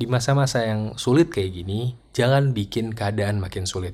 [0.00, 3.92] Di masa-masa yang sulit kayak gini, jangan bikin keadaan makin sulit.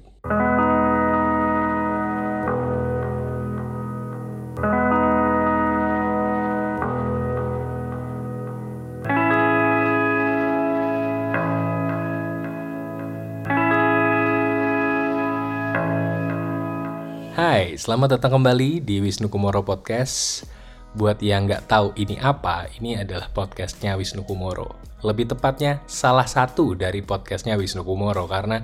[17.35, 20.47] Hai, selamat datang kembali di Wisnu Kumoro Podcast.
[20.95, 24.86] Buat yang nggak tahu ini apa, ini adalah podcastnya Wisnu Kumoro.
[25.07, 28.59] Lebih tepatnya, salah satu dari podcastnya Wisnu Kumoro karena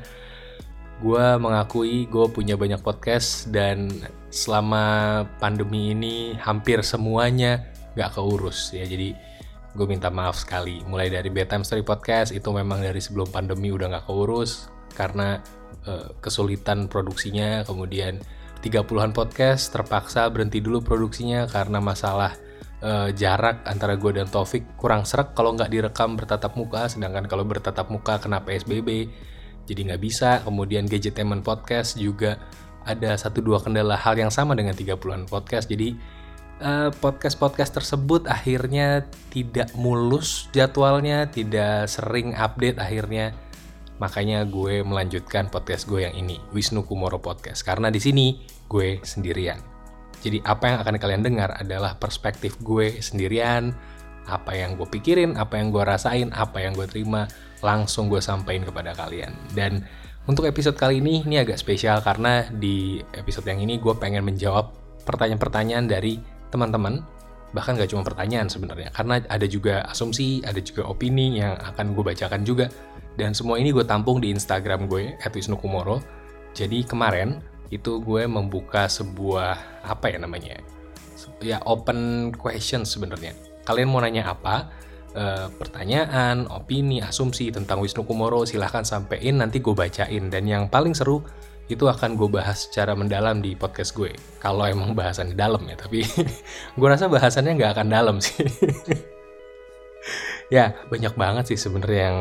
[0.98, 3.86] gue mengakui gue punya banyak podcast dan
[4.26, 8.82] selama pandemi ini hampir semuanya nggak keurus ya.
[8.82, 9.14] Jadi
[9.70, 10.82] gue minta maaf sekali.
[10.82, 14.66] Mulai dari Bedtime Story Podcast itu memang dari sebelum pandemi udah nggak keurus
[14.98, 15.38] karena
[15.86, 18.18] uh, kesulitan produksinya, kemudian
[18.66, 22.34] 30-an podcast terpaksa berhenti dulu produksinya karena masalah
[22.82, 27.46] uh, jarak antara gue dan Taufik kurang serak kalau nggak direkam bertatap muka sedangkan kalau
[27.46, 29.08] bertatap muka kena PSBB
[29.64, 32.36] jadi nggak bisa kemudian Gadgetainment Podcast juga
[32.82, 35.94] ada satu dua kendala hal yang sama dengan 30-an podcast jadi
[36.58, 43.30] uh, podcast-podcast tersebut akhirnya tidak mulus jadwalnya tidak sering update akhirnya
[44.02, 47.62] Makanya gue melanjutkan podcast gue yang ini, Wisnu Kumoro Podcast.
[47.62, 48.34] Karena di sini
[48.66, 49.71] gue sendirian.
[50.22, 53.74] Jadi apa yang akan kalian dengar adalah perspektif gue sendirian,
[54.30, 57.26] apa yang gue pikirin, apa yang gue rasain, apa yang gue terima,
[57.60, 59.34] langsung gue sampaikan kepada kalian.
[59.50, 59.82] Dan
[60.30, 64.70] untuk episode kali ini, ini agak spesial karena di episode yang ini gue pengen menjawab
[65.02, 66.22] pertanyaan-pertanyaan dari
[66.54, 67.02] teman-teman
[67.52, 72.00] bahkan gak cuma pertanyaan sebenarnya karena ada juga asumsi ada juga opini yang akan gue
[72.00, 72.72] bacakan juga
[73.16, 76.00] dan semua ini gue tampung di Instagram gue, @wisnukumoro.
[76.52, 77.40] Jadi kemarin
[77.72, 80.60] itu gue membuka sebuah apa ya namanya?
[81.40, 83.32] Ya open question sebenarnya.
[83.64, 84.68] Kalian mau nanya apa?
[85.16, 90.92] E, pertanyaan, opini, asumsi tentang Wisnu Kumoro silahkan sampein nanti gue bacain dan yang paling
[90.92, 91.24] seru
[91.72, 94.12] itu akan gue bahas secara mendalam di podcast gue.
[94.36, 96.04] Kalau emang bahasannya dalam ya, tapi
[96.78, 98.44] gue rasa bahasannya nggak akan dalam sih.
[100.54, 102.18] ya banyak banget sih sebenarnya yang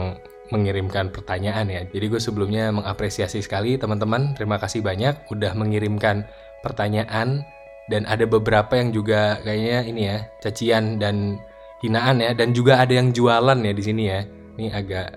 [0.52, 1.82] mengirimkan pertanyaan ya.
[1.88, 4.36] Jadi gue sebelumnya mengapresiasi sekali teman-teman.
[4.36, 6.28] Terima kasih banyak udah mengirimkan
[6.62, 7.42] pertanyaan
[7.90, 11.42] dan ada beberapa yang juga kayaknya ini ya cacian dan
[11.82, 14.22] hinaan ya dan juga ada yang jualan ya di sini ya.
[14.60, 15.08] Ini agak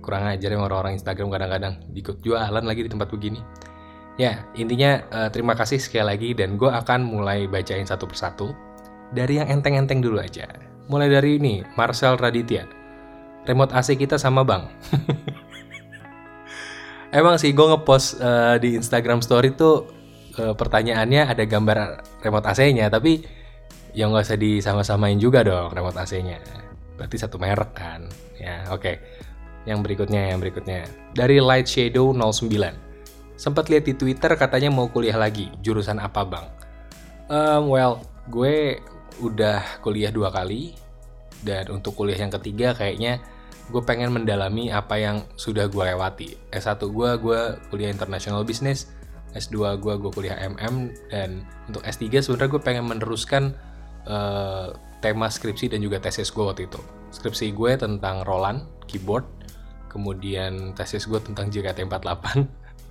[0.00, 3.42] kurang ajar ya orang-orang Instagram kadang-kadang ikut jualan lagi di tempat begini.
[4.14, 8.54] Ya intinya uh, terima kasih sekali lagi dan gue akan mulai bacain satu persatu
[9.10, 10.46] dari yang enteng-enteng dulu aja.
[10.86, 12.83] Mulai dari ini Marcel Raditya
[13.44, 14.68] remote AC kita sama bang.
[17.14, 19.86] Emang sih gue ngepost uh, di Instagram Story tuh
[20.40, 23.22] uh, pertanyaannya ada gambar remote AC-nya, tapi
[23.94, 26.42] yang nggak usah disama-samain juga dong remote AC-nya.
[26.98, 28.10] Berarti satu merek kan?
[28.34, 28.82] Ya oke.
[28.82, 28.96] Okay.
[29.64, 30.84] Yang berikutnya, yang berikutnya
[31.16, 32.50] dari Light Shadow 09.
[33.34, 35.48] Sempat lihat di Twitter katanya mau kuliah lagi.
[35.62, 36.46] Jurusan apa bang?
[37.30, 38.82] Um, well, gue
[39.22, 40.74] udah kuliah dua kali
[41.46, 43.22] dan untuk kuliah yang ketiga kayaknya
[43.72, 46.36] gue pengen mendalami apa yang sudah gue lewati.
[46.52, 47.40] S1 gue, gue
[47.72, 48.92] kuliah International Business,
[49.32, 53.56] S2 gue, gue kuliah MM, dan untuk S3 sebenarnya gue pengen meneruskan
[54.04, 56.80] uh, tema skripsi dan juga tesis gue waktu itu.
[57.10, 59.24] Skripsi gue tentang Roland, keyboard,
[59.88, 62.24] kemudian tesis gue tentang JKT48,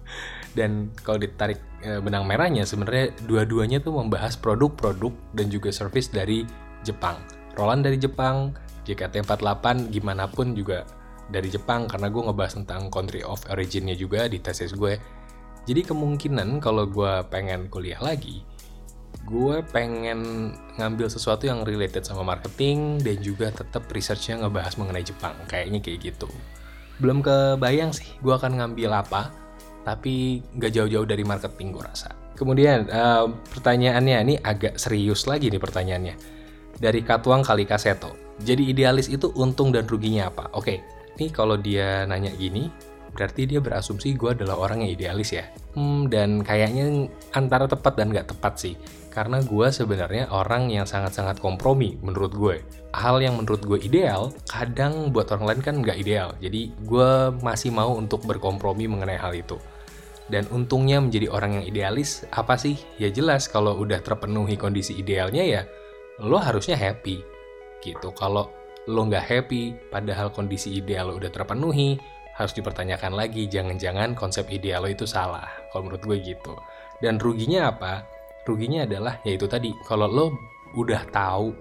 [0.58, 6.50] dan kalau ditarik uh, benang merahnya sebenarnya dua-duanya tuh membahas produk-produk dan juga service dari
[6.82, 7.22] Jepang.
[7.54, 10.84] Roland dari Jepang, JKT48 gimana pun juga
[11.32, 15.00] dari Jepang karena gue ngebahas tentang country of originnya juga di tesis gue.
[15.64, 18.44] Jadi kemungkinan kalau gue pengen kuliah lagi,
[19.24, 25.36] gue pengen ngambil sesuatu yang related sama marketing dan juga tetap researchnya ngebahas mengenai Jepang.
[25.48, 26.28] Kayaknya kayak gitu.
[27.00, 29.32] Belum kebayang sih gue akan ngambil apa,
[29.88, 32.12] tapi nggak jauh-jauh dari marketing gue rasa.
[32.36, 36.16] Kemudian uh, pertanyaannya ini agak serius lagi nih pertanyaannya.
[36.74, 40.50] Dari Katuang Kali Kaseto jadi idealis itu untung dan ruginya apa?
[40.58, 40.82] Oke,
[41.20, 42.74] ini kalau dia nanya gini,
[43.14, 45.46] berarti dia berasumsi gue adalah orang yang idealis ya.
[45.78, 48.76] Hmm, dan kayaknya antara tepat dan gak tepat sih.
[49.14, 52.56] Karena gue sebenarnya orang yang sangat-sangat kompromi menurut gue.
[52.98, 56.34] Hal yang menurut gue ideal, kadang buat orang lain kan gak ideal.
[56.42, 57.10] Jadi gue
[57.46, 59.62] masih mau untuk berkompromi mengenai hal itu.
[60.26, 62.82] Dan untungnya menjadi orang yang idealis, apa sih?
[62.98, 65.62] Ya jelas kalau udah terpenuhi kondisi idealnya ya,
[66.18, 67.33] lo harusnya happy
[67.84, 68.48] gitu kalau
[68.88, 72.00] lo nggak happy padahal kondisi ideal lo udah terpenuhi
[72.34, 76.56] harus dipertanyakan lagi jangan-jangan konsep ideal lo itu salah kalau menurut gue gitu
[77.04, 78.08] dan ruginya apa
[78.48, 80.26] ruginya adalah yaitu tadi kalau lo
[80.80, 81.52] udah tahu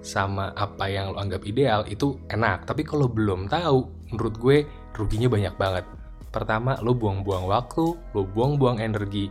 [0.00, 4.58] sama apa yang lo anggap ideal itu enak tapi kalau belum tahu menurut gue
[4.94, 5.84] ruginya banyak banget.
[6.30, 7.84] Pertama, lo buang-buang waktu,
[8.14, 9.30] lo buang-buang energi,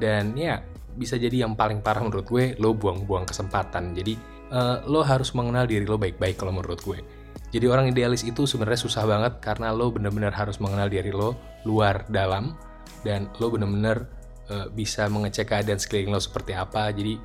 [0.00, 0.60] dan ya
[0.96, 3.92] bisa jadi yang paling parah menurut gue, lo buang-buang kesempatan.
[3.96, 4.16] Jadi
[4.52, 7.00] uh, lo harus mengenal diri lo baik-baik kalau menurut gue.
[7.48, 11.32] Jadi orang idealis itu sebenarnya susah banget karena lo bener-bener harus mengenal diri lo
[11.64, 12.52] luar dalam
[13.06, 14.04] dan lo bener-bener
[14.52, 16.92] uh, bisa mengecek keadaan sekeliling lo seperti apa.
[16.92, 17.16] Jadi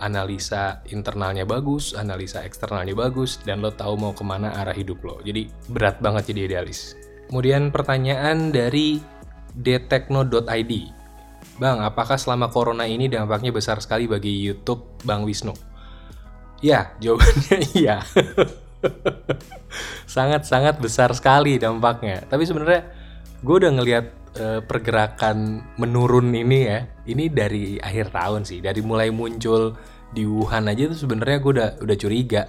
[0.00, 5.16] analisa internalnya bagus, analisa eksternalnya bagus, dan lo tahu mau ke mana arah hidup lo.
[5.24, 6.96] Jadi berat banget jadi idealis.
[7.28, 8.98] Kemudian pertanyaan dari
[9.54, 10.72] detekno.id.
[11.60, 15.69] Bang, apakah selama corona ini dampaknya besar sekali bagi YouTube Bang Wisnu?
[16.60, 18.04] Ya, jawabannya iya.
[20.04, 22.24] Sangat-sangat besar sekali dampaknya.
[22.28, 22.84] Tapi sebenarnya
[23.40, 26.78] gue udah ngelihat uh, pergerakan menurun ini ya
[27.08, 29.74] ini dari akhir tahun sih dari mulai muncul
[30.12, 32.42] di Wuhan aja tuh sebenarnya gue udah udah curiga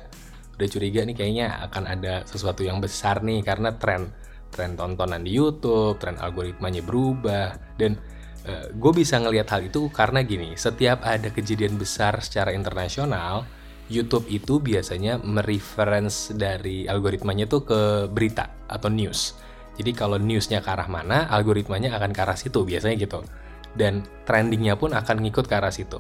[0.60, 4.12] udah curiga nih kayaknya akan ada sesuatu yang besar nih karena tren
[4.52, 7.98] tren tontonan di YouTube tren algoritmanya berubah dan
[8.46, 13.48] uh, eh, gue bisa ngelihat hal itu karena gini setiap ada kejadian besar secara internasional
[13.92, 19.36] YouTube itu biasanya mereference dari algoritmanya tuh ke berita atau news
[19.80, 23.24] jadi kalau newsnya ke arah mana, algoritmanya akan ke arah situ biasanya gitu.
[23.72, 25.98] Dan trendingnya pun akan ngikut ke arah situ.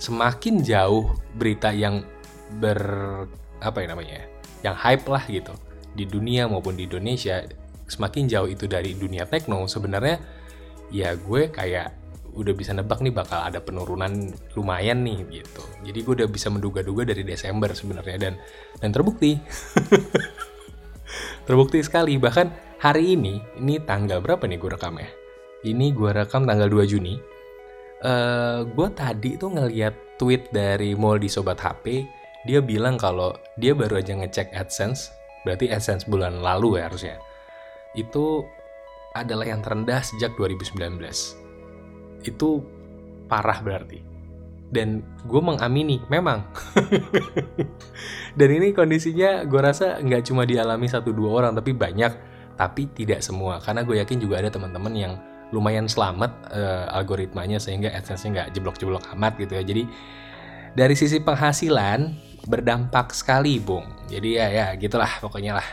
[0.00, 2.00] Semakin jauh berita yang
[2.58, 2.80] ber
[3.60, 4.24] apa ya namanya,
[4.64, 5.52] yang hype lah gitu
[5.92, 7.44] di dunia maupun di Indonesia,
[7.84, 10.16] semakin jauh itu dari dunia tekno sebenarnya
[10.88, 11.99] ya gue kayak
[12.34, 15.62] udah bisa nebak nih bakal ada penurunan lumayan nih gitu.
[15.82, 18.34] Jadi gue udah bisa menduga-duga dari Desember sebenarnya dan
[18.78, 19.38] dan terbukti.
[21.46, 22.16] terbukti sekali.
[22.16, 25.10] Bahkan hari ini ini tanggal berapa nih gue rekam ya?
[25.66, 27.14] Ini gue rekam tanggal 2 Juni.
[28.00, 32.06] Uh, eh, gue tadi tuh ngeliat tweet dari Moldi Sobat HP
[32.48, 35.12] dia bilang kalau dia baru aja ngecek AdSense
[35.44, 37.16] berarti AdSense bulan lalu ya harusnya.
[37.92, 38.46] Itu
[39.12, 41.49] adalah yang terendah sejak 2019
[42.24, 42.64] itu
[43.30, 44.02] parah berarti.
[44.70, 46.46] Dan gue mengamini memang.
[48.38, 52.12] Dan ini kondisinya gue rasa nggak cuma dialami satu dua orang tapi banyak
[52.54, 53.58] tapi tidak semua.
[53.58, 55.12] Karena gue yakin juga ada teman-teman yang
[55.50, 59.62] lumayan selamat uh, algoritmanya sehingga adsense-nya nggak jeblok-jeblok amat gitu ya.
[59.66, 59.82] Jadi
[60.78, 62.14] dari sisi penghasilan
[62.46, 64.06] berdampak sekali bung.
[64.06, 65.68] Jadi ya ya gitulah pokoknya lah.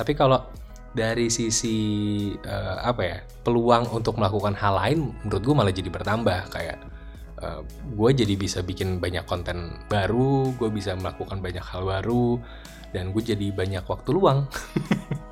[0.00, 0.48] Tapi kalau
[0.90, 1.78] dari sisi
[2.34, 6.40] uh, apa ya peluang untuk melakukan hal lain menurut gue malah jadi bertambah.
[6.50, 6.78] Kayak
[7.42, 7.62] uh,
[7.94, 12.38] gue jadi bisa bikin banyak konten baru gue bisa melakukan banyak hal baru
[12.90, 14.46] dan gue jadi banyak waktu luang.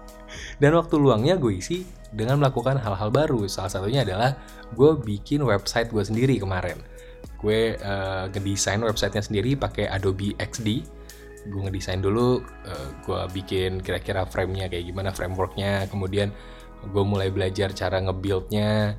[0.58, 3.46] Dan waktu luangnya gue isi dengan melakukan hal-hal baru.
[3.46, 4.34] Salah satunya adalah
[4.74, 6.78] gue bikin website gue sendiri kemarin.
[7.38, 10.82] Gue uh, ngedesain websitenya sendiri pakai Adobe XD
[11.46, 15.86] gue ngedesain dulu uh, gue bikin kira-kira framenya kayak gimana frameworknya.
[15.86, 16.34] Kemudian
[16.88, 18.98] gue mulai belajar cara ngebuildnya.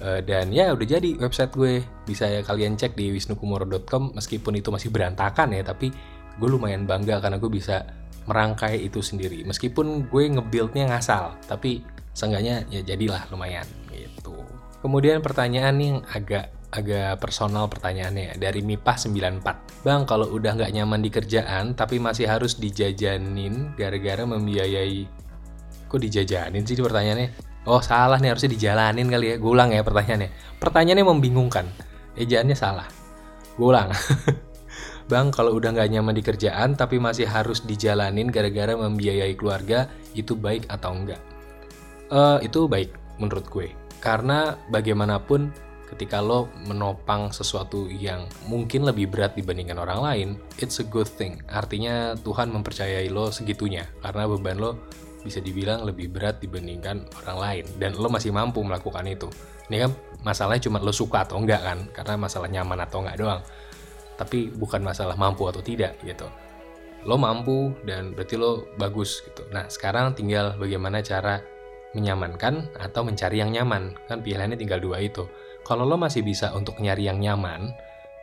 [0.00, 1.82] Uh, dan ya udah jadi website gue.
[2.06, 5.90] Bisa ya kalian cek di wisnukumoro.com meskipun itu masih berantakan ya tapi
[6.40, 7.84] gue lumayan bangga karena gue bisa
[8.30, 9.42] merangkai itu sendiri.
[9.42, 11.82] Meskipun gue ngebuildnya ngasal tapi
[12.14, 14.36] seenggaknya ya jadilah lumayan gitu.
[14.80, 20.70] Kemudian pertanyaan yang agak agak personal pertanyaannya ya, dari Mipah 94 Bang kalau udah nggak
[20.70, 25.06] nyaman di kerjaan tapi masih harus dijajanin gara-gara membiayai
[25.90, 29.36] kok dijajanin sih pertanyaannya Oh salah nih harusnya dijalanin kali ya.
[29.36, 30.30] Gue ulang ya pertanyaannya.
[30.56, 31.68] Pertanyaannya membingungkan.
[32.16, 32.88] Ejaannya salah.
[33.60, 33.92] Gue ulang.
[35.10, 40.38] Bang, kalau udah nggak nyaman di kerjaan tapi masih harus dijalanin gara-gara membiayai keluarga, itu
[40.38, 41.20] baik atau enggak?
[42.08, 43.68] Uh, itu baik menurut gue.
[44.00, 45.52] Karena bagaimanapun
[45.90, 50.28] ketika lo menopang sesuatu yang mungkin lebih berat dibandingkan orang lain,
[50.62, 51.42] it's a good thing.
[51.50, 54.78] Artinya Tuhan mempercayai lo segitunya karena beban lo
[55.20, 59.28] bisa dibilang lebih berat dibandingkan orang lain dan lo masih mampu melakukan itu.
[59.68, 59.90] Ini kan
[60.22, 63.42] masalahnya cuma lo suka atau enggak kan karena masalah nyaman atau enggak doang.
[64.16, 66.24] Tapi bukan masalah mampu atau tidak gitu.
[67.04, 69.42] Lo mampu dan berarti lo bagus gitu.
[69.50, 71.42] Nah sekarang tinggal bagaimana cara
[71.96, 73.98] menyamankan atau mencari yang nyaman.
[74.06, 75.26] Kan pilihannya tinggal dua itu
[75.70, 77.70] kalau lo masih bisa untuk nyari yang nyaman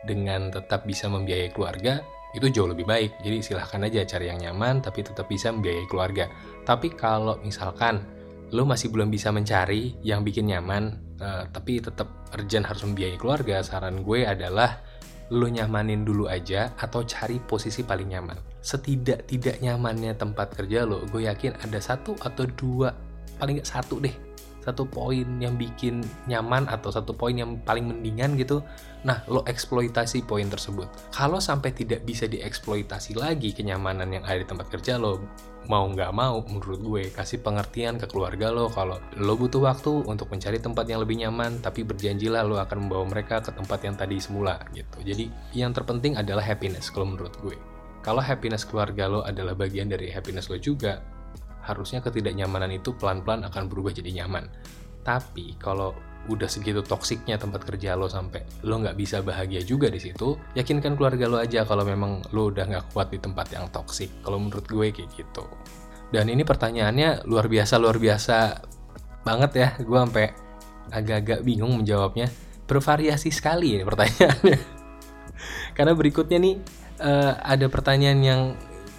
[0.04, 2.04] dengan tetap bisa membiayai keluarga
[2.36, 3.24] itu jauh lebih baik.
[3.24, 6.28] Jadi silahkan aja cari yang nyaman tapi tetap bisa membiayai keluarga.
[6.68, 8.04] Tapi kalau misalkan
[8.52, 13.64] lo masih belum bisa mencari yang bikin nyaman, uh, tapi tetap urgent harus membiayai keluarga,
[13.64, 14.84] saran gue adalah
[15.32, 18.60] lo nyamanin dulu aja atau cari posisi paling nyaman.
[18.60, 22.92] Setidak-tidak nyamannya tempat kerja lo, gue yakin ada satu atau dua,
[23.40, 24.27] paling nggak satu deh,
[24.68, 28.60] satu poin yang bikin nyaman atau satu poin yang paling mendingan gitu.
[29.08, 30.92] Nah lo eksploitasi poin tersebut.
[31.16, 35.24] Kalau sampai tidak bisa dieksploitasi lagi kenyamanan yang ada di tempat kerja lo
[35.68, 40.32] mau nggak mau menurut gue kasih pengertian ke keluarga lo kalau lo butuh waktu untuk
[40.32, 44.20] mencari tempat yang lebih nyaman tapi berjanjilah lo akan membawa mereka ke tempat yang tadi
[44.20, 45.00] semula gitu.
[45.04, 47.56] Jadi yang terpenting adalah happiness kalau menurut gue.
[48.04, 51.17] Kalau happiness keluarga lo adalah bagian dari happiness lo juga
[51.68, 54.48] harusnya ketidaknyamanan itu pelan-pelan akan berubah jadi nyaman.
[55.04, 55.92] Tapi kalau
[56.28, 61.00] udah segitu toksiknya tempat kerja lo sampai lo nggak bisa bahagia juga di situ, yakinkan
[61.00, 64.12] keluarga lo aja kalau memang lo udah nggak kuat di tempat yang toksik.
[64.24, 65.44] Kalau menurut gue kayak gitu.
[66.08, 68.38] Dan ini pertanyaannya luar biasa luar biasa
[69.28, 69.70] banget ya.
[69.84, 70.28] Gue sampai
[70.92, 72.32] agak-agak bingung menjawabnya.
[72.68, 74.60] Bervariasi sekali ya pertanyaannya.
[75.78, 76.56] Karena berikutnya nih
[77.00, 78.42] uh, ada pertanyaan yang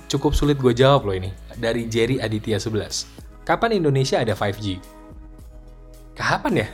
[0.08, 1.30] cukup sulit gue jawab loh ini.
[1.54, 3.44] Dari Jerry Aditya 11.
[3.44, 4.80] Kapan Indonesia ada 5G?
[6.16, 6.68] Kapan ya?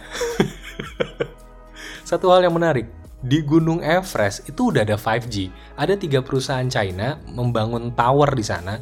[2.09, 2.89] Satu hal yang menarik,
[3.21, 5.51] di Gunung Everest itu udah ada 5G.
[5.77, 8.79] Ada tiga perusahaan China membangun tower di sana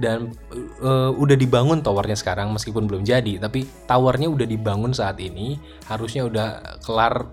[0.00, 0.32] dan
[0.80, 6.24] uh, udah dibangun towernya sekarang meskipun belum jadi, tapi towernya udah dibangun saat ini, harusnya
[6.24, 7.28] udah kelar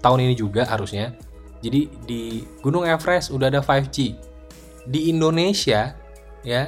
[0.00, 1.12] tahun ini juga harusnya.
[1.58, 4.27] Jadi di Gunung Everest udah ada 5G
[4.88, 5.92] di Indonesia
[6.40, 6.64] ya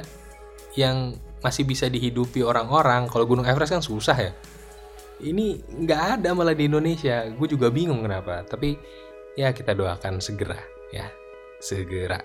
[0.77, 4.31] yang masih bisa dihidupi orang-orang kalau Gunung Everest kan susah ya.
[5.21, 7.25] Ini nggak ada malah di Indonesia.
[7.33, 8.77] Gue juga bingung kenapa tapi
[9.33, 10.57] ya kita doakan segera
[10.93, 11.09] ya
[11.57, 12.21] segera.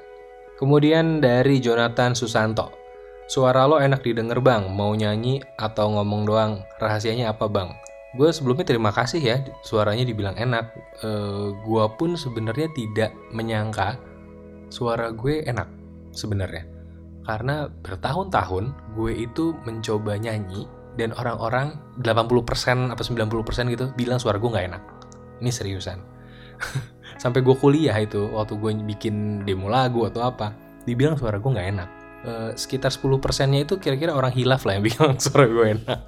[0.57, 2.73] Kemudian dari Jonathan Susanto
[3.29, 4.69] suara lo enak didengar bang.
[4.73, 6.53] Mau nyanyi atau ngomong doang?
[6.81, 7.73] Rahasianya apa bang?
[8.17, 10.73] Gue sebelumnya terima kasih ya suaranya dibilang enak.
[11.05, 14.01] E, eh, gue pun sebenarnya tidak menyangka
[14.73, 15.76] suara gue enak
[16.17, 16.65] sebenarnya.
[17.27, 20.65] Karena bertahun-tahun gue itu mencoba nyanyi
[20.97, 24.83] dan orang-orang 80% apa 90% gitu bilang suara gue nggak enak.
[25.45, 26.01] Ini seriusan.
[27.23, 30.57] Sampai gue kuliah itu waktu gue bikin demo lagu atau apa,
[30.89, 31.89] dibilang suara gue nggak enak.
[32.27, 36.01] E, sekitar 10 persennya itu kira-kira orang hilaf lah yang bilang suara gue enak.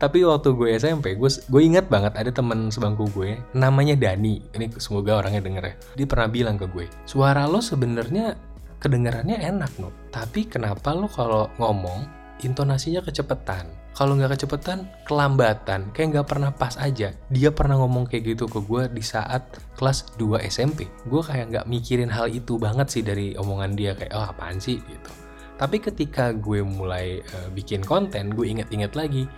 [0.00, 4.40] Tapi waktu gue SMP gue gue ingat banget ada teman sebangku gue namanya Dani.
[4.56, 5.74] Ini semoga orangnya denger ya.
[6.00, 8.32] Dia pernah bilang ke gue suara lo sebenarnya
[8.80, 12.08] kedengarannya enak no tapi kenapa lo kalau ngomong
[12.40, 13.68] intonasinya kecepetan?
[13.92, 15.92] Kalau nggak kecepetan kelambatan.
[15.92, 17.12] Kayak nggak pernah pas aja.
[17.28, 19.44] Dia pernah ngomong kayak gitu ke gue di saat
[19.76, 24.16] kelas 2 SMP gue kayak nggak mikirin hal itu banget sih dari omongan dia kayak
[24.16, 24.80] oh apaan sih?
[24.80, 25.12] gitu.
[25.60, 29.28] Tapi ketika gue mulai uh, bikin konten gue inget-inget lagi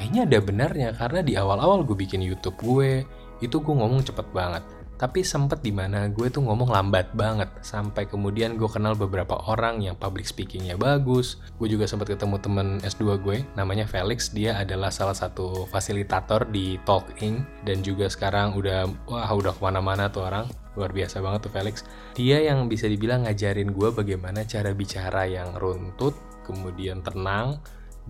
[0.00, 3.04] kayaknya ada benarnya karena di awal-awal gue bikin YouTube gue
[3.44, 4.64] itu gue ngomong cepet banget.
[4.96, 9.80] Tapi sempet di mana gue tuh ngomong lambat banget sampai kemudian gue kenal beberapa orang
[9.80, 11.40] yang public speakingnya bagus.
[11.56, 14.32] Gue juga sempat ketemu temen S2 gue namanya Felix.
[14.32, 17.64] Dia adalah salah satu fasilitator di Talk Inc.
[17.64, 20.48] Dan juga sekarang udah wah udah ke mana-mana tuh orang.
[20.76, 21.80] Luar biasa banget tuh Felix.
[22.12, 26.12] Dia yang bisa dibilang ngajarin gue bagaimana cara bicara yang runtut
[26.44, 27.56] kemudian tenang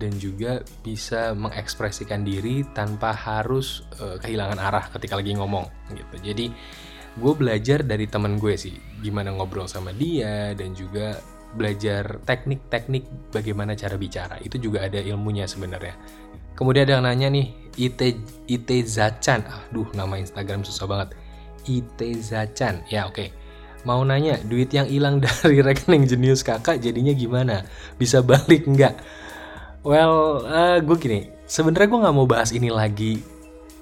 [0.01, 6.15] dan juga bisa mengekspresikan diri tanpa harus uh, kehilangan arah ketika lagi ngomong gitu.
[6.25, 6.49] Jadi
[7.21, 8.73] gue belajar dari temen gue sih
[9.05, 15.45] gimana ngobrol sama dia dan juga belajar teknik-teknik bagaimana cara bicara itu juga ada ilmunya
[15.45, 15.93] sebenarnya.
[16.55, 21.09] Kemudian ada yang nanya nih Ite Ite Zachan, aduh nama Instagram susah banget.
[21.67, 23.15] Ite Zachan, ya oke.
[23.15, 23.29] Okay.
[23.81, 27.65] Mau nanya, duit yang hilang dari rekening jenius kakak jadinya gimana?
[27.97, 28.93] Bisa balik nggak?
[29.81, 33.17] Well, uh, gue gini, sebenarnya gue nggak mau bahas ini lagi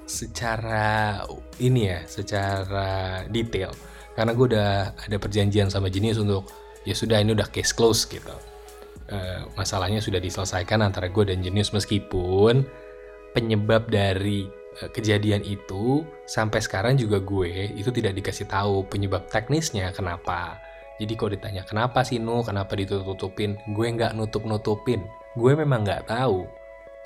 [0.07, 1.27] secara
[1.59, 3.75] ini ya, secara detail,
[4.15, 6.47] karena gue udah ada perjanjian sama Jenius untuk
[6.87, 8.31] ya sudah ini udah case close gitu.
[9.11, 12.63] Uh, masalahnya sudah diselesaikan antara gue dan Jenius meskipun
[13.35, 14.47] penyebab dari
[14.79, 20.63] uh, kejadian itu sampai sekarang juga gue itu tidak dikasih tahu penyebab teknisnya kenapa.
[20.95, 26.43] Jadi kalau ditanya kenapa sih Nu, kenapa ditutup-tutupin, gue nggak nutup-nutupin gue memang nggak tahu.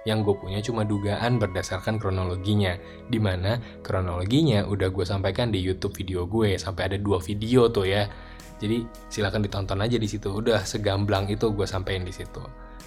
[0.04, 2.76] Yang gue punya cuma dugaan berdasarkan kronologinya,
[3.08, 7.88] di mana kronologinya udah gue sampaikan di YouTube video gue sampai ada dua video tuh
[7.88, 8.12] ya.
[8.60, 10.28] Jadi silahkan ditonton aja di situ.
[10.28, 12.44] Udah segamblang itu gue sampein di situ.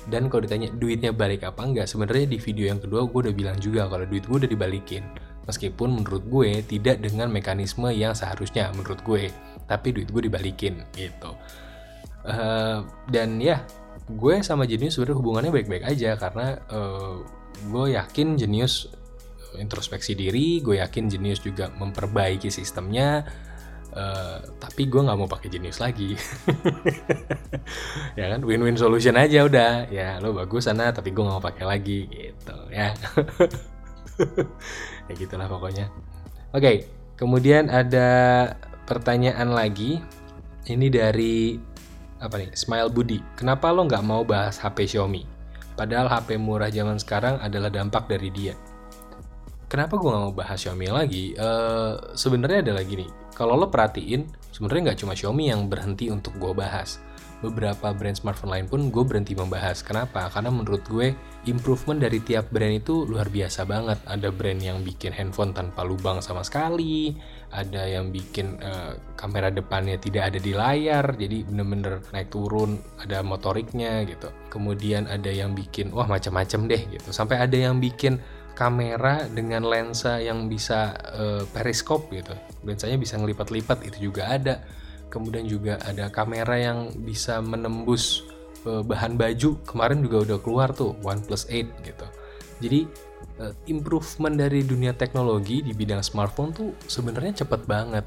[0.06, 3.58] Dan kalau ditanya duitnya balik apa enggak, sebenarnya di video yang kedua gue udah bilang
[3.58, 5.02] juga kalau duit gue udah dibalikin.
[5.48, 9.30] Meskipun menurut gue tidak dengan mekanisme yang seharusnya menurut gue,
[9.70, 11.32] tapi duit gue dibalikin gitu.
[12.26, 12.82] Uh,
[13.14, 13.62] dan ya
[14.06, 17.18] gue sama Jenius sebenarnya hubungannya baik-baik aja karena uh,
[17.66, 18.86] gue yakin Jenius
[19.56, 23.24] introspeksi diri, gue yakin Jenius juga memperbaiki sistemnya
[23.96, 26.12] Uh, tapi gue nggak mau pakai Genius lagi.
[28.20, 28.44] Ya kan?
[28.44, 29.88] Win-win solution aja udah.
[29.88, 32.92] Ya lo bagus sana tapi gue nggak mau pakai lagi gitu ya.
[35.08, 35.88] Ya gitulah pokoknya.
[36.52, 36.76] Oke okay,
[37.16, 38.08] kemudian ada
[38.84, 40.04] pertanyaan lagi.
[40.68, 41.56] Ini dari
[42.22, 45.24] apa nih Smile Budi kenapa lo nggak mau bahas HP Xiaomi
[45.76, 48.56] padahal HP murah zaman sekarang adalah dampak dari dia
[49.66, 51.34] kenapa gue gak mau bahas Xiaomi lagi?
[51.36, 53.10] Uh, Sebenarnya ada lagi nih.
[53.36, 56.96] Kalau lo perhatiin, sebenarnya nggak cuma Xiaomi yang berhenti untuk gue bahas.
[57.44, 59.84] Beberapa brand smartphone lain pun gue berhenti membahas.
[59.84, 60.32] Kenapa?
[60.32, 61.12] Karena menurut gue
[61.44, 64.00] improvement dari tiap brand itu luar biasa banget.
[64.08, 67.12] Ada brand yang bikin handphone tanpa lubang sama sekali,
[67.54, 73.22] ada yang bikin uh, kamera depannya tidak ada di layar, jadi bener-bener naik turun, ada
[73.22, 74.28] motoriknya gitu.
[74.50, 77.08] Kemudian ada yang bikin wah macam-macam deh gitu.
[77.14, 78.18] Sampai ada yang bikin
[78.56, 82.32] kamera dengan lensa yang bisa uh, periskop gitu.
[82.64, 84.64] Lensanya bisa ngelipat-lipat itu juga ada.
[85.06, 88.26] Kemudian juga ada kamera yang bisa menembus
[88.66, 89.60] uh, bahan baju.
[89.62, 92.06] Kemarin juga udah keluar tuh OnePlus 8 gitu.
[92.64, 92.80] Jadi
[93.40, 98.04] uh, improvement dari dunia teknologi di bidang smartphone tuh sebenarnya cepat banget.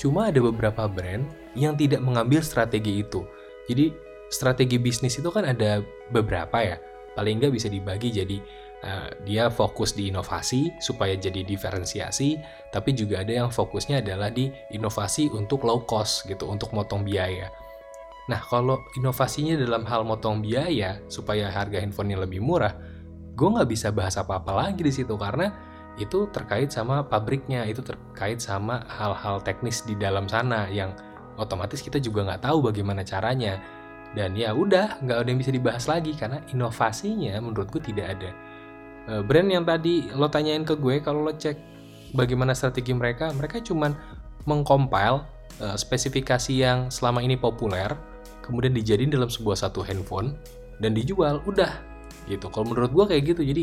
[0.00, 3.22] Cuma ada beberapa brand yang tidak mengambil strategi itu.
[3.68, 3.92] Jadi
[4.32, 6.76] strategi bisnis itu kan ada beberapa ya.
[7.12, 8.40] Paling nggak bisa dibagi jadi
[8.82, 12.40] uh, dia fokus di inovasi supaya jadi diferensiasi,
[12.72, 17.52] tapi juga ada yang fokusnya adalah di inovasi untuk low cost gitu, untuk motong biaya.
[18.30, 22.72] Nah, kalau inovasinya dalam hal motong biaya supaya harga handphonenya lebih murah,
[23.32, 25.52] gue nggak bisa bahas apa-apa lagi di situ karena
[26.00, 30.96] itu terkait sama pabriknya, itu terkait sama hal-hal teknis di dalam sana yang
[31.36, 33.60] otomatis kita juga nggak tahu bagaimana caranya.
[34.12, 38.30] Dan ya udah, nggak ada yang bisa dibahas lagi karena inovasinya menurut gue tidak ada.
[39.02, 41.58] Eh, brand yang tadi lo tanyain ke gue kalau lo cek
[42.14, 43.98] bagaimana strategi mereka mereka cuman
[44.46, 45.26] mengcompile
[45.58, 47.90] uh, spesifikasi yang selama ini populer
[48.46, 50.38] kemudian dijadiin dalam sebuah satu handphone
[50.78, 51.82] dan dijual udah
[52.28, 52.50] gitu.
[52.50, 53.42] Kalau menurut gue kayak gitu.
[53.42, 53.62] Jadi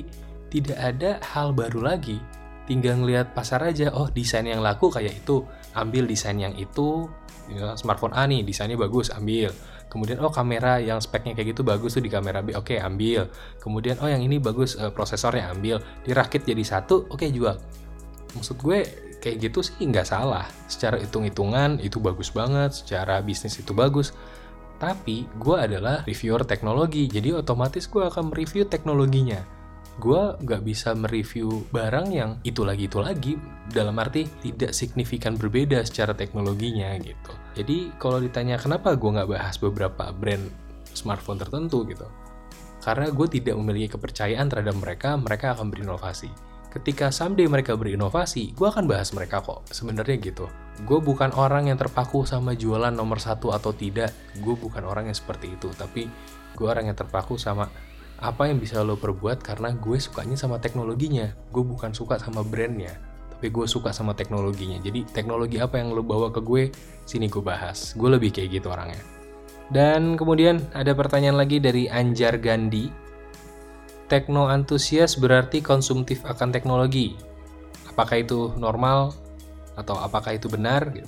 [0.49, 2.17] tidak ada hal baru lagi.
[2.65, 3.93] Tinggal ngelihat pasar aja.
[3.93, 5.45] Oh desain yang laku kayak itu.
[5.77, 7.09] Ambil desain yang itu.
[7.49, 9.49] Ya, smartphone A nih desainnya bagus ambil.
[9.89, 13.25] Kemudian oh kamera yang speknya kayak gitu bagus tuh di kamera B oke okay, ambil.
[13.57, 15.81] Kemudian oh yang ini bagus uh, prosesornya ambil.
[16.05, 17.57] Dirakit jadi satu oke okay, jual.
[18.37, 18.85] Maksud gue
[19.17, 20.45] kayak gitu sih nggak salah.
[20.69, 22.77] Secara hitung-hitungan itu bagus banget.
[22.77, 24.13] Secara bisnis itu bagus
[24.79, 29.43] tapi gue adalah reviewer teknologi jadi otomatis gue akan mereview teknologinya.
[29.99, 33.35] Gue nggak bisa mereview barang yang itu lagi itu lagi
[33.67, 37.35] dalam arti tidak signifikan berbeda secara teknologinya gitu.
[37.59, 40.47] Jadi kalau ditanya kenapa gue nggak bahas beberapa brand
[40.95, 42.07] smartphone tertentu gitu?
[42.79, 46.31] Karena gue tidak memiliki kepercayaan terhadap mereka mereka akan berinovasi
[46.69, 49.65] ketika someday mereka berinovasi, gue akan bahas mereka kok.
[49.69, 50.45] Sebenarnya gitu.
[50.85, 54.13] Gue bukan orang yang terpaku sama jualan nomor satu atau tidak.
[54.39, 55.69] Gue bukan orang yang seperti itu.
[55.73, 56.05] Tapi
[56.55, 57.69] gue orang yang terpaku sama
[58.19, 62.91] apa yang bisa lo perbuat karena gue sukanya sama teknologinya gue bukan suka sama brandnya
[63.31, 66.67] tapi gue suka sama teknologinya jadi teknologi apa yang lo bawa ke gue
[67.07, 68.99] sini gue bahas gue lebih kayak gitu orangnya
[69.71, 72.91] dan kemudian ada pertanyaan lagi dari Anjar Gandhi
[74.09, 77.15] tekno antusias berarti konsumtif akan teknologi
[77.87, 79.13] apakah itu normal
[79.77, 81.07] atau apakah itu benar gitu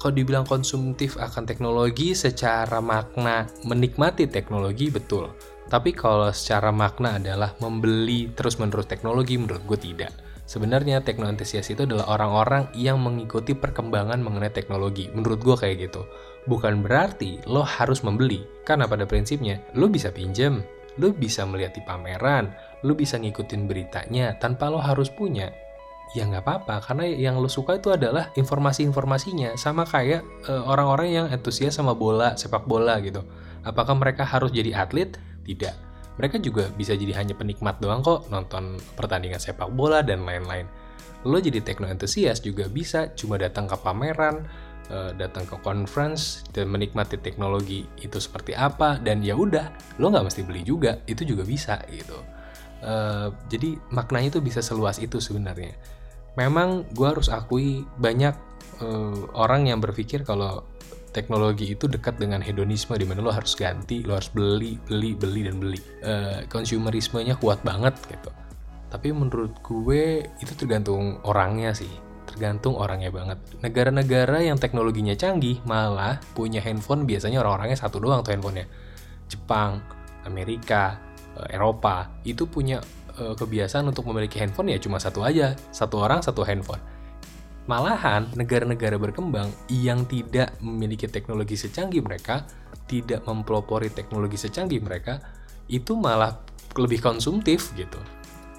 [0.00, 5.30] kalau dibilang konsumtif akan teknologi secara makna menikmati teknologi betul
[5.70, 10.10] tapi kalau secara makna adalah membeli terus-menerus teknologi, menurut gue tidak.
[10.50, 15.06] Sebenarnya teknoentusias itu adalah orang-orang yang mengikuti perkembangan mengenai teknologi.
[15.14, 16.02] Menurut gue kayak gitu.
[16.50, 18.42] Bukan berarti lo harus membeli.
[18.66, 20.66] Karena pada prinsipnya, lo bisa pinjem,
[20.98, 22.50] lo bisa melihat di pameran,
[22.82, 25.52] lo bisa ngikutin beritanya tanpa lo harus punya.
[26.10, 29.54] Ya nggak apa-apa, karena yang lo suka itu adalah informasi-informasinya.
[29.54, 33.22] Sama kayak uh, orang-orang yang antusias sama bola, sepak bola gitu.
[33.62, 35.14] Apakah mereka harus jadi atlet?
[35.46, 35.74] Tidak.
[36.18, 40.66] Mereka juga bisa jadi hanya penikmat doang kok, nonton pertandingan sepak bola dan lain-lain.
[41.22, 41.86] Lo jadi tekno
[42.40, 44.48] juga bisa cuma datang ke pameran,
[44.90, 50.26] eh, datang ke conference dan menikmati teknologi itu seperti apa dan ya udah lo nggak
[50.26, 52.18] mesti beli juga itu juga bisa gitu
[52.82, 55.72] uh, jadi maknanya itu bisa seluas itu sebenarnya
[56.34, 58.34] memang gue harus akui banyak
[58.82, 60.64] uh, orang yang berpikir kalau
[61.10, 65.40] teknologi itu dekat dengan hedonisme di mana lo harus ganti, lo harus beli, beli, beli
[65.46, 65.80] dan beli.
[66.02, 68.30] Uh, consumerismenya kuat banget gitu.
[68.90, 71.90] Tapi menurut gue itu tergantung orangnya sih,
[72.40, 73.36] tergantung orangnya banget.
[73.60, 78.64] Negara-negara yang teknologinya canggih malah punya handphone biasanya orang-orangnya satu doang tuh handphonenya.
[79.28, 79.84] Jepang,
[80.24, 80.96] Amerika,
[81.36, 82.80] eh, Eropa itu punya
[83.20, 86.80] uh, kebiasaan untuk memiliki handphone ya cuma satu aja, satu orang satu handphone
[87.68, 92.48] Malahan negara-negara berkembang yang tidak memiliki teknologi secanggih mereka,
[92.88, 95.20] tidak mempelopori teknologi secanggih mereka,
[95.68, 96.40] itu malah
[96.74, 98.00] lebih konsumtif gitu.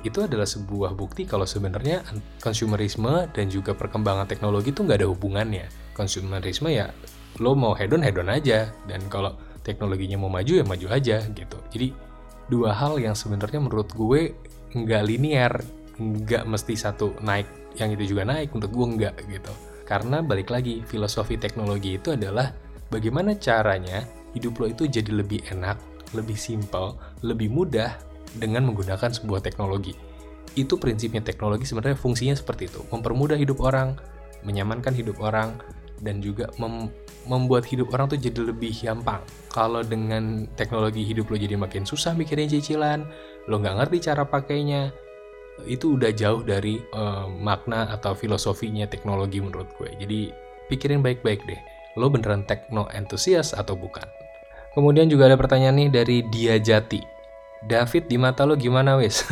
[0.01, 2.01] Itu adalah sebuah bukti kalau sebenarnya
[2.41, 5.69] konsumerisme dan juga perkembangan teknologi itu nggak ada hubungannya.
[5.93, 6.89] Konsumerisme ya
[7.39, 11.57] lo mau hedon hedon aja dan kalau teknologinya mau maju ya maju aja gitu.
[11.69, 11.93] Jadi
[12.49, 14.33] dua hal yang sebenarnya menurut gue
[14.73, 15.53] nggak linear,
[16.01, 19.53] nggak mesti satu naik yang itu juga naik untuk gue enggak gitu
[19.87, 22.51] karena balik lagi filosofi teknologi itu adalah
[22.87, 25.75] bagaimana caranya hidup lo itu jadi lebih enak
[26.15, 27.95] lebih simple lebih mudah
[28.37, 29.95] dengan menggunakan sebuah teknologi
[30.55, 33.95] itu prinsipnya teknologi sebenarnya fungsinya seperti itu mempermudah hidup orang
[34.43, 35.55] menyamankan hidup orang
[36.01, 36.89] dan juga mem
[37.29, 39.21] membuat hidup orang tuh jadi lebih gampang.
[39.53, 43.05] Kalau dengan teknologi hidup lo jadi makin susah mikirin cicilan,
[43.45, 44.89] lo nggak ngerti cara pakainya,
[45.69, 49.93] itu udah jauh dari uh, makna atau filosofinya teknologi menurut gue.
[50.01, 50.33] Jadi
[50.73, 51.61] pikirin baik-baik deh,
[52.01, 54.05] lo beneran tekno entusias atau bukan?
[54.73, 57.11] Kemudian juga ada pertanyaan nih dari Dia Jati.
[57.62, 59.26] David di mata lo gimana wes?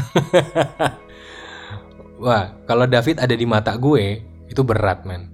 [2.24, 5.32] Wah, kalau David ada di mata gue, itu berat men.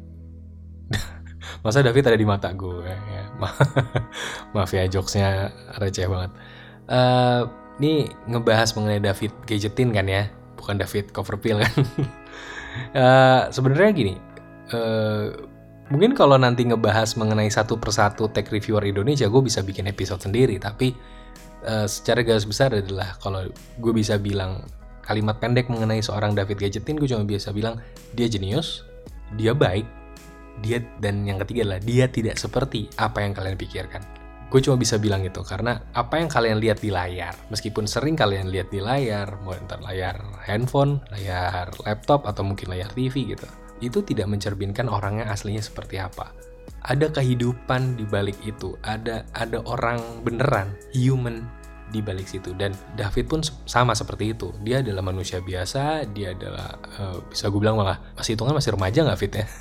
[1.65, 2.87] Masa David ada di mata gue?
[2.87, 3.23] Ya,
[4.53, 6.31] maaf ya jokesnya receh banget.
[6.85, 11.73] Uh, ini ngebahas mengenai David gadgetin kan ya bukan David Copperfield kan
[12.95, 14.13] uh, sebenarnya gini
[14.71, 15.35] uh,
[15.91, 20.57] mungkin kalau nanti ngebahas mengenai satu persatu tech reviewer Indonesia gue bisa bikin episode sendiri
[20.57, 20.95] tapi
[21.65, 23.49] uh, secara garis besar adalah kalau
[23.81, 24.63] gue bisa bilang
[25.05, 27.81] kalimat pendek mengenai seorang David Gadgetin gue cuma bisa bilang
[28.13, 28.85] dia jenius
[29.37, 29.85] dia baik
[30.63, 33.99] dia dan yang ketiga adalah dia tidak seperti apa yang kalian pikirkan.
[34.47, 38.53] Gue cuma bisa bilang itu karena apa yang kalian lihat di layar meskipun sering kalian
[38.53, 43.43] lihat di layar mau entar layar handphone layar laptop atau mungkin layar TV gitu
[43.83, 46.31] itu tidak mencerminkan orangnya aslinya seperti apa
[46.83, 48.75] ada kehidupan di balik itu.
[48.83, 51.45] Ada ada orang beneran human
[51.89, 52.53] di balik situ.
[52.57, 54.51] Dan David pun sama seperti itu.
[54.61, 58.99] Dia adalah manusia biasa dia adalah uh, bisa gue bilang malah masih hitungan masih remaja
[59.05, 59.45] nggak Fit ya?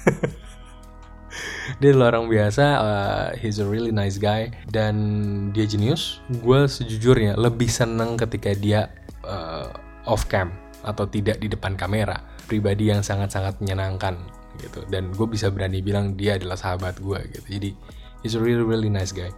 [1.82, 4.52] Dia adalah orang biasa uh, he's a really nice guy.
[4.68, 4.94] Dan
[5.50, 6.22] dia jenius.
[6.44, 8.92] Gue sejujurnya lebih seneng ketika dia
[9.26, 9.72] uh,
[10.06, 10.52] off cam
[10.84, 12.20] atau tidak di depan kamera.
[12.44, 14.84] Pribadi yang sangat-sangat menyenangkan gitu.
[14.90, 17.46] Dan gue bisa berani bilang dia adalah sahabat gue gitu.
[17.58, 17.70] Jadi
[18.22, 19.30] he's a really really nice guy.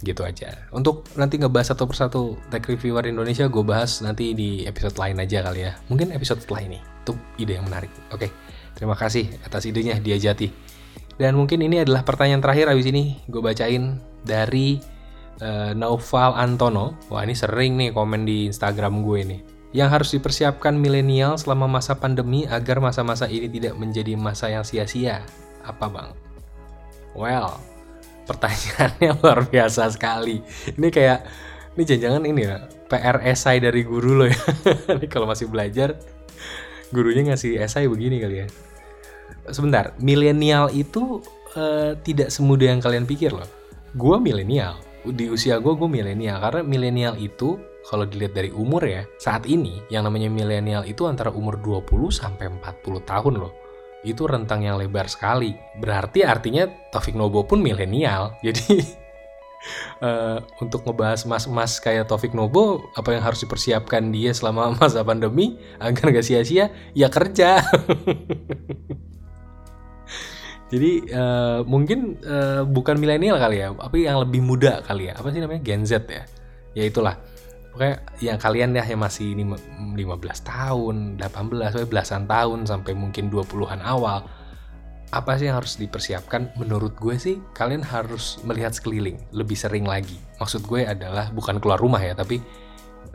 [0.00, 0.56] Gitu aja.
[0.72, 5.44] Untuk nanti ngebahas satu persatu tech reviewer Indonesia gue bahas nanti di episode lain aja
[5.44, 5.76] kali ya.
[5.92, 6.78] Mungkin episode setelah ini.
[7.04, 7.92] Itu ide yang menarik.
[8.12, 8.32] Oke.
[8.72, 10.48] Terima kasih atas idenya dia jati.
[11.20, 14.80] Dan mungkin ini adalah pertanyaan terakhir abis ini gue bacain dari
[15.44, 16.96] uh, Naufal Antono.
[17.12, 19.40] Wah ini sering nih komen di Instagram gue nih.
[19.70, 25.22] Yang harus dipersiapkan milenial selama masa pandemi agar masa-masa ini tidak menjadi masa yang sia-sia.
[25.62, 26.10] Apa bang?
[27.14, 27.58] Well,
[28.26, 30.42] pertanyaannya luar biasa sekali.
[30.74, 31.18] Ini kayak,
[31.78, 32.56] ini jangan-jangan ini ya,
[32.90, 34.42] PR esai dari guru lo ya.
[34.98, 35.94] ini kalau masih belajar,
[36.90, 38.48] gurunya ngasih esai begini kali ya
[39.48, 41.24] sebentar, milenial itu
[41.56, 43.46] uh, tidak semudah yang kalian pikir loh.
[43.96, 49.02] Gue milenial, di usia gue gue milenial karena milenial itu kalau dilihat dari umur ya,
[49.16, 53.52] saat ini yang namanya milenial itu antara umur 20 sampai 40 tahun loh.
[54.00, 55.52] Itu rentang yang lebar sekali.
[55.76, 58.36] Berarti artinya Taufik Nobo pun milenial.
[58.44, 58.80] Jadi
[60.00, 65.60] uh, untuk ngebahas mas-mas kayak Taufik Nobo apa yang harus dipersiapkan dia selama masa pandemi
[65.80, 67.60] agar gak sia-sia ya kerja
[70.70, 75.18] Jadi uh, mungkin uh, bukan milenial kali ya, tapi yang lebih muda kali ya.
[75.18, 75.66] Apa sih namanya?
[75.66, 76.22] Gen Z ya.
[76.78, 77.18] Ya itulah.
[77.70, 79.96] Pokoknya yang kalian ya yang masih 15
[80.42, 84.26] tahun, 18, belasan tahun sampai mungkin 20-an awal.
[85.10, 86.54] Apa sih yang harus dipersiapkan?
[86.58, 90.18] Menurut gue sih kalian harus melihat sekeliling lebih sering lagi.
[90.38, 92.42] Maksud gue adalah bukan keluar rumah ya, tapi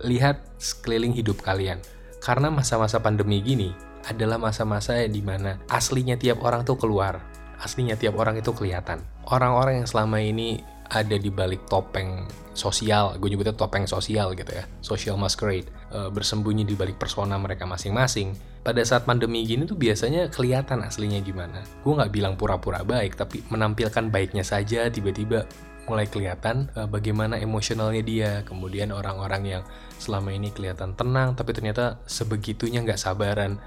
[0.04, 1.80] lihat sekeliling hidup kalian.
[2.20, 3.72] Karena masa-masa pandemi gini
[4.08, 9.02] adalah masa-masa di mana aslinya tiap orang tuh keluar aslinya tiap orang itu kelihatan.
[9.26, 14.64] Orang-orang yang selama ini ada di balik topeng sosial, gue nyebutnya topeng sosial gitu ya,
[14.80, 18.34] social masquerade, e, bersembunyi di balik persona mereka masing-masing.
[18.64, 21.62] Pada saat pandemi gini tuh biasanya kelihatan aslinya gimana.
[21.84, 25.46] Gue nggak bilang pura-pura baik, tapi menampilkan baiknya saja tiba-tiba
[25.86, 28.32] mulai kelihatan e, bagaimana emosionalnya dia.
[28.48, 29.64] Kemudian orang-orang yang
[30.00, 33.60] selama ini kelihatan tenang, tapi ternyata sebegitunya nggak sabaran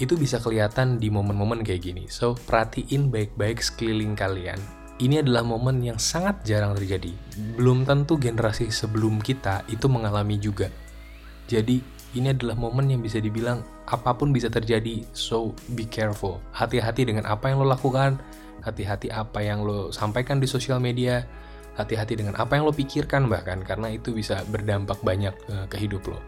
[0.00, 2.08] itu bisa kelihatan di momen-momen kayak gini.
[2.08, 4.79] So, perhatiin baik-baik sekeliling kalian.
[5.00, 7.16] Ini adalah momen yang sangat jarang terjadi.
[7.56, 10.68] Belum tentu generasi sebelum kita itu mengalami juga.
[11.48, 11.80] Jadi,
[12.12, 15.02] ini adalah momen yang bisa dibilang apa pun bisa terjadi.
[15.16, 16.44] So be careful.
[16.52, 18.20] Hati-hati dengan apa yang lo lakukan,
[18.60, 21.24] hati-hati apa yang lo sampaikan di sosial media,
[21.80, 26.02] hati-hati dengan apa yang lo pikirkan bahkan karena itu bisa berdampak banyak uh, ke hidup
[26.12, 26.20] lo.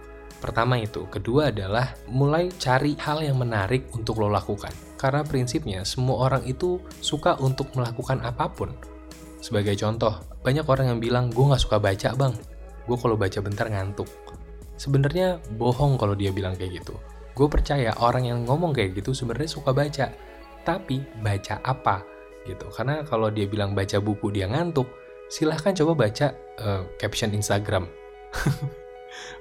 [0.43, 4.75] Pertama itu, kedua adalah mulai cari hal yang menarik untuk lo lakukan.
[4.99, 8.75] Karena prinsipnya semua orang itu suka untuk melakukan apa pun.
[9.39, 12.35] Sebagai contoh, banyak orang yang bilang gue gak suka baca bang,
[12.91, 14.11] gue kalau baca bentar ngantuk.
[14.75, 16.99] Sebenarnya bohong kalau dia bilang kayak gitu.
[17.39, 20.11] Gue percaya orang yang ngomong kayak gitu sebenarnya suka baca.
[20.67, 22.03] Tapi baca apa?
[22.43, 22.67] Gitu.
[22.75, 24.91] Karena kalau dia bilang baca buku dia ngantuk
[25.33, 27.89] silahkan coba baca uh, caption Instagram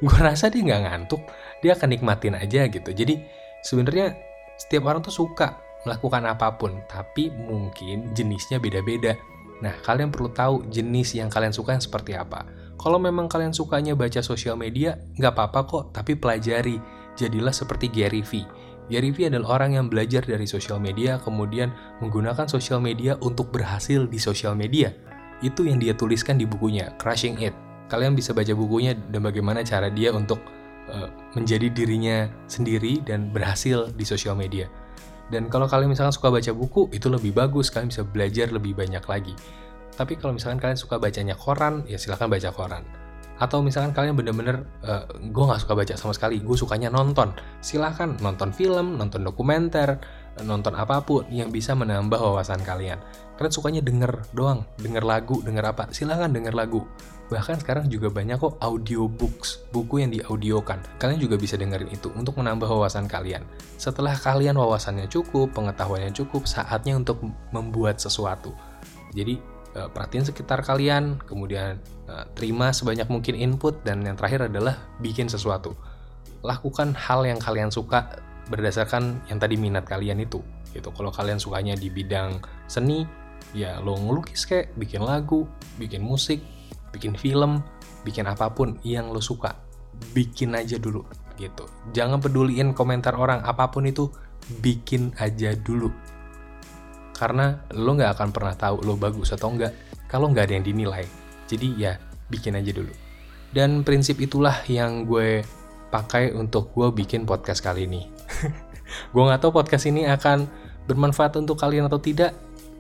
[0.03, 1.21] gue rasa dia nggak ngantuk
[1.59, 3.21] dia akan nikmatin aja gitu jadi
[3.61, 4.17] sebenarnya
[4.57, 9.17] setiap orang tuh suka melakukan apa pun tapi mungkin jenisnya beda-beda
[9.61, 13.93] nah kalian perlu tahu jenis yang kalian suka yang seperti apa kalau memang kalian sukanya
[13.93, 16.81] baca sosial media, nggak apa-apa kok, tapi pelajari.
[17.13, 18.41] Jadilah seperti Gary V.
[18.89, 21.69] Gary V adalah orang yang belajar dari sosial media, kemudian
[22.01, 24.89] menggunakan sosial media untuk berhasil di sosial media.
[25.45, 27.53] Itu yang dia tuliskan di bukunya, Crushing It.
[27.91, 30.39] Kalian bisa baca bukunya dan bagaimana cara dia untuk
[30.87, 34.71] uh, menjadi dirinya sendiri dan berhasil di sosial media.
[35.27, 39.03] Dan kalau kalian misalkan suka baca buku, itu lebih bagus, kalian bisa belajar lebih banyak
[39.03, 39.35] lagi.
[39.95, 42.83] Tapi kalau misalkan kalian suka bacanya koran, ya silahkan baca koran.
[43.41, 47.35] Atau misalkan kalian bener-bener, uh, gue gak suka baca sama sekali, gue sukanya nonton.
[47.59, 49.99] Silahkan nonton film, nonton dokumenter,
[50.47, 52.99] nonton apa pun yang bisa menambah wawasan kalian.
[53.35, 56.83] Kalian sukanya denger doang, denger lagu, denger apa, silahkan denger lagu.
[57.31, 60.83] Bahkan sekarang juga banyak kok audiobooks, buku yang diaudiokan.
[60.99, 63.47] Kalian juga bisa dengerin itu untuk menambah wawasan kalian.
[63.79, 67.23] Setelah kalian wawasannya cukup, pengetahuannya cukup, saatnya untuk
[67.55, 68.51] membuat sesuatu.
[69.15, 69.39] Jadi
[69.79, 71.79] uh, perhatiin sekitar kalian, kemudian
[72.11, 75.71] uh, terima sebanyak mungkin input, dan yang terakhir adalah bikin sesuatu.
[76.43, 78.11] Lakukan hal yang kalian suka
[78.51, 80.43] berdasarkan yang tadi minat kalian itu.
[80.75, 80.91] Gitu.
[80.91, 83.07] Kalau kalian sukanya di bidang seni,
[83.55, 85.47] ya lo ngelukis kayak, bikin lagu,
[85.79, 86.43] bikin musik,
[86.91, 87.63] bikin film,
[88.03, 89.55] bikin apa pun yang lo suka.
[90.15, 91.03] Bikin aja dulu
[91.39, 91.65] gitu.
[91.95, 94.11] Jangan peduliin komentar orang apa pun itu,
[94.61, 95.89] bikin aja dulu
[97.21, 99.77] karena lo nggak akan pernah tahu lo bagus atau enggak
[100.09, 101.05] kalau nggak ada yang dinilai.
[101.45, 102.01] Jadi ya
[102.33, 102.89] bikin aja dulu.
[103.53, 105.45] Dan prinsip itulah yang gue
[105.93, 108.09] pakai untuk gue bikin podcast kali ini.
[109.13, 110.49] gue nggak tahu podcast ini akan
[110.89, 112.33] bermanfaat untuk kalian atau tidak,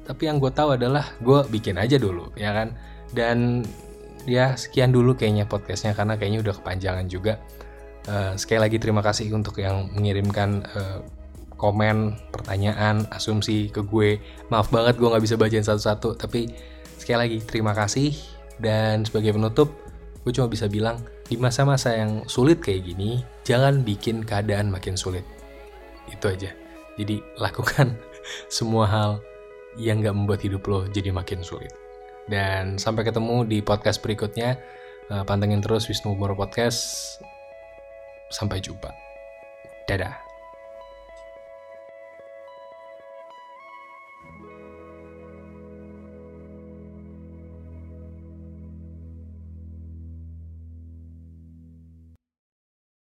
[0.09, 2.73] tapi yang gue tahu adalah gue bikin aja dulu, ya kan?
[3.13, 3.61] Dan
[4.25, 7.41] ya sekian dulu kayaknya podcastnya karena kayaknya udah kepanjangan juga.
[8.09, 11.05] Uh, sekali lagi terima kasih untuk yang mengirimkan uh,
[11.61, 14.17] komen, pertanyaan, asumsi ke gue.
[14.49, 16.49] Maaf banget gue nggak bisa bacain satu-satu, tapi
[16.97, 18.17] sekali lagi terima kasih.
[18.57, 19.69] Dan sebagai penutup,
[20.25, 25.25] gue cuma bisa bilang, di masa-masa yang sulit kayak gini, jangan bikin keadaan makin sulit.
[26.09, 26.49] Itu aja.
[26.97, 27.93] Jadi lakukan
[28.49, 29.11] semua hal
[29.79, 31.71] yang gak membuat hidup lo jadi makin sulit.
[32.29, 34.57] Dan sampai ketemu di podcast berikutnya.
[35.11, 37.19] Eh, pantengin terus Wisnu Umur Podcast.
[38.31, 38.93] Sampai jumpa.
[39.89, 40.30] Dadah.